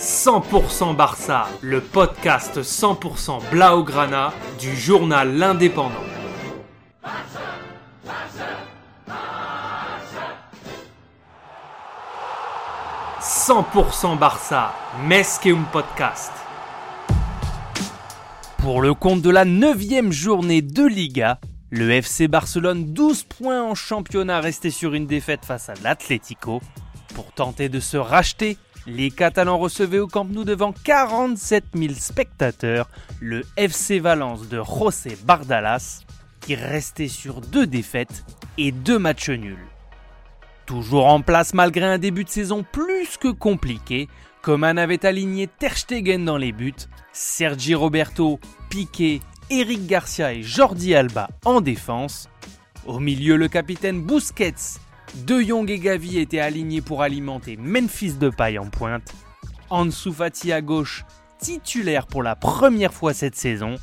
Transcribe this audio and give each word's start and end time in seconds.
100% 0.00 0.96
Barça, 0.96 1.46
le 1.60 1.82
podcast 1.82 2.62
100% 2.62 3.50
Blaugrana 3.50 4.32
du 4.58 4.74
journal 4.74 5.36
L'Indépendant. 5.36 5.92
«100% 13.20 14.18
Barça, 14.18 14.72
Mesqueum 15.04 15.66
Podcast. 15.70 16.32
Pour 18.56 18.80
le 18.80 18.94
compte 18.94 19.20
de 19.20 19.28
la 19.28 19.44
9 19.44 20.12
journée 20.12 20.62
de 20.62 20.86
Liga, 20.86 21.38
le 21.68 21.90
FC 21.90 22.26
Barcelone 22.26 22.94
12 22.94 23.24
points 23.24 23.62
en 23.62 23.74
championnat 23.74 24.40
resté 24.40 24.70
sur 24.70 24.94
une 24.94 25.06
défaite 25.06 25.44
face 25.44 25.68
à 25.68 25.74
l'Atlético. 25.84 26.62
Pour 27.14 27.32
tenter 27.32 27.68
de 27.68 27.80
se 27.80 27.98
racheter, 27.98 28.56
les 28.86 29.10
Catalans 29.10 29.58
recevaient 29.58 29.98
au 29.98 30.06
Camp 30.06 30.24
Nou 30.24 30.44
devant 30.44 30.72
47 30.72 31.64
000 31.74 31.94
spectateurs 31.94 32.88
le 33.20 33.44
FC 33.56 33.98
Valence 33.98 34.48
de 34.48 34.62
José 34.62 35.16
Bardalas, 35.24 36.04
qui 36.40 36.54
restait 36.54 37.08
sur 37.08 37.40
deux 37.40 37.66
défaites 37.66 38.24
et 38.58 38.72
deux 38.72 38.98
matchs 38.98 39.30
nuls. 39.30 39.66
Toujours 40.66 41.06
en 41.06 41.20
place 41.20 41.52
malgré 41.52 41.84
un 41.84 41.98
début 41.98 42.24
de 42.24 42.30
saison 42.30 42.64
plus 42.70 43.16
que 43.16 43.28
compliqué, 43.28 44.08
Coman 44.42 44.78
avait 44.78 45.04
aligné 45.04 45.46
Ter 45.46 45.76
Stegen 45.76 46.24
dans 46.24 46.38
les 46.38 46.52
buts, 46.52 46.72
Sergi 47.12 47.74
Roberto, 47.74 48.40
Piqué, 48.70 49.20
Eric 49.50 49.86
Garcia 49.86 50.32
et 50.32 50.42
Jordi 50.42 50.94
Alba 50.94 51.28
en 51.44 51.60
défense. 51.60 52.28
Au 52.86 53.00
milieu, 53.00 53.36
le 53.36 53.48
capitaine 53.48 54.00
Busquets 54.00 54.78
de 55.26 55.40
Jong 55.40 55.70
et 55.70 55.78
Gavi 55.78 56.18
étaient 56.18 56.40
alignés 56.40 56.80
pour 56.80 57.02
alimenter 57.02 57.56
Memphis 57.56 58.14
Depay 58.14 58.58
en 58.58 58.68
pointe. 58.70 59.12
Ansu 59.68 60.12
Fati 60.12 60.52
à 60.52 60.60
gauche, 60.60 61.04
titulaire 61.38 62.06
pour 62.06 62.22
la 62.22 62.36
première 62.36 62.92
fois 62.92 63.14
cette 63.14 63.36
saison. 63.36 63.76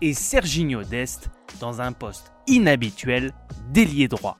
Et 0.00 0.14
Serginho 0.14 0.82
Dest 0.82 1.30
dans 1.60 1.80
un 1.80 1.92
poste 1.92 2.32
inhabituel 2.46 3.32
d'ailier 3.70 4.08
droit. 4.08 4.38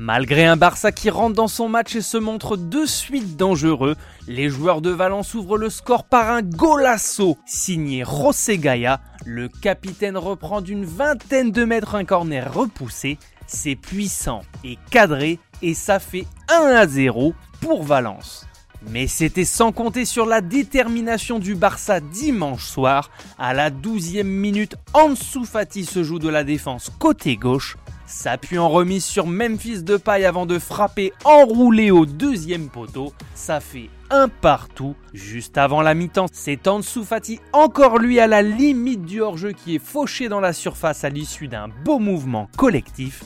Malgré 0.00 0.46
un 0.46 0.56
Barça 0.56 0.92
qui 0.92 1.10
rentre 1.10 1.34
dans 1.34 1.48
son 1.48 1.68
match 1.68 1.96
et 1.96 2.02
se 2.02 2.18
montre 2.18 2.56
de 2.56 2.84
suite 2.86 3.36
dangereux, 3.36 3.96
les 4.28 4.48
joueurs 4.48 4.80
de 4.80 4.90
Valence 4.90 5.34
ouvrent 5.34 5.58
le 5.58 5.70
score 5.70 6.04
par 6.04 6.30
un 6.30 6.42
golasso 6.42 7.36
signé 7.46 8.04
José 8.04 8.58
Gaia. 8.58 9.00
Le 9.26 9.48
capitaine 9.48 10.16
reprend 10.16 10.60
d'une 10.60 10.84
vingtaine 10.84 11.50
de 11.50 11.64
mètres 11.64 11.96
un 11.96 12.04
corner 12.04 12.52
repoussé. 12.52 13.18
C'est 13.48 13.74
puissant 13.74 14.42
et 14.62 14.78
cadré 14.90 15.40
et 15.62 15.74
ça 15.74 15.98
fait 15.98 16.26
1 16.48 16.66
à 16.76 16.86
0 16.86 17.34
pour 17.60 17.82
Valence. 17.82 18.46
Mais 18.90 19.06
c'était 19.08 19.44
sans 19.44 19.72
compter 19.72 20.04
sur 20.04 20.24
la 20.24 20.40
détermination 20.40 21.38
du 21.38 21.54
Barça 21.54 22.00
dimanche 22.00 22.64
soir. 22.64 23.10
À 23.38 23.52
la 23.52 23.70
12e 23.70 24.22
minute, 24.22 24.76
Ansu 24.94 25.44
Fati 25.44 25.84
se 25.84 26.04
joue 26.04 26.20
de 26.20 26.28
la 26.28 26.44
défense 26.44 26.90
côté 26.98 27.36
gauche, 27.36 27.76
s'appuie 28.06 28.58
en 28.58 28.68
remise 28.68 29.04
sur 29.04 29.26
Memphis 29.26 29.82
de 29.82 29.96
paille 29.96 30.24
avant 30.24 30.46
de 30.46 30.58
frapper 30.58 31.12
enroulé 31.24 31.90
au 31.90 32.06
deuxième 32.06 32.68
poteau. 32.68 33.12
Ça 33.34 33.58
fait 33.58 33.90
un 34.10 34.28
partout. 34.28 34.94
Juste 35.12 35.58
avant 35.58 35.82
la 35.82 35.94
mi-temps, 35.94 36.26
c'est 36.32 36.68
Ansu 36.68 37.04
Fati 37.04 37.40
encore 37.52 37.98
lui 37.98 38.20
à 38.20 38.28
la 38.28 38.42
limite 38.42 39.04
du 39.04 39.20
hors-jeu 39.20 39.52
qui 39.52 39.74
est 39.74 39.84
fauché 39.84 40.28
dans 40.28 40.40
la 40.40 40.52
surface 40.52 41.02
à 41.02 41.08
l'issue 41.08 41.48
d'un 41.48 41.68
beau 41.84 41.98
mouvement 41.98 42.48
collectif. 42.56 43.24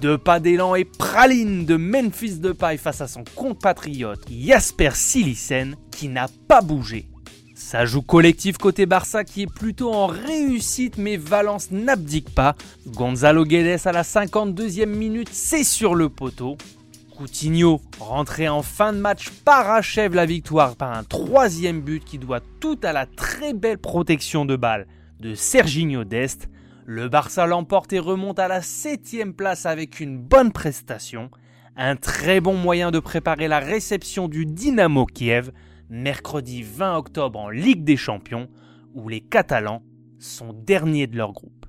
Deux 0.00 0.16
pas 0.16 0.40
d'élan 0.40 0.74
et 0.74 0.84
praline 0.84 1.66
de 1.66 1.76
Memphis 1.76 2.38
Depay 2.38 2.78
face 2.78 3.00
à 3.00 3.06
son 3.06 3.22
compatriote 3.34 4.26
Jasper 4.30 4.90
Silisen 4.94 5.76
qui 5.90 6.08
n'a 6.08 6.26
pas 6.48 6.62
bougé. 6.62 7.06
Ça 7.54 7.84
joue 7.84 8.02
collectif 8.02 8.56
côté 8.56 8.86
Barça 8.86 9.24
qui 9.24 9.42
est 9.42 9.52
plutôt 9.52 9.92
en 9.92 10.06
réussite 10.06 10.96
mais 10.96 11.16
Valence 11.16 11.70
n'abdique 11.70 12.34
pas. 12.34 12.56
Gonzalo 12.86 13.44
Guedes 13.44 13.86
à 13.86 13.92
la 13.92 14.02
52e 14.02 14.86
minute, 14.86 15.30
c'est 15.30 15.64
sur 15.64 15.94
le 15.94 16.08
poteau. 16.08 16.56
Coutinho, 17.16 17.80
rentré 18.00 18.48
en 18.48 18.62
fin 18.62 18.92
de 18.92 18.98
match, 18.98 19.30
parachève 19.44 20.14
la 20.14 20.26
victoire 20.26 20.74
par 20.74 20.96
un 20.96 21.04
troisième 21.04 21.80
but 21.80 22.04
qui 22.04 22.18
doit 22.18 22.40
tout 22.58 22.78
à 22.82 22.92
la 22.92 23.06
très 23.06 23.52
belle 23.52 23.78
protection 23.78 24.44
de 24.44 24.56
balle 24.56 24.86
de 25.20 25.34
Serginho 25.34 26.04
Dest. 26.04 26.48
Le 26.86 27.08
Barça 27.08 27.46
l'emporte 27.46 27.94
et 27.94 27.98
remonte 27.98 28.38
à 28.38 28.46
la 28.46 28.60
7 28.60 29.34
place 29.34 29.64
avec 29.64 30.00
une 30.00 30.18
bonne 30.18 30.52
prestation. 30.52 31.30
Un 31.76 31.96
très 31.96 32.42
bon 32.42 32.56
moyen 32.56 32.90
de 32.90 32.98
préparer 32.98 33.48
la 33.48 33.58
réception 33.58 34.28
du 34.28 34.44
Dynamo 34.44 35.06
Kiev 35.06 35.50
mercredi 35.88 36.62
20 36.62 36.98
octobre 36.98 37.40
en 37.40 37.48
Ligue 37.48 37.84
des 37.84 37.96
Champions, 37.96 38.50
où 38.92 39.08
les 39.08 39.22
Catalans 39.22 39.82
sont 40.18 40.52
derniers 40.52 41.06
de 41.06 41.16
leur 41.16 41.32
groupe. 41.32 41.63